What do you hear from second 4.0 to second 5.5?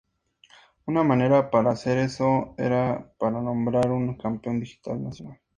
Campeón Digital nacional.